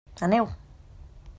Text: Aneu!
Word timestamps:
Aneu! 0.19 0.49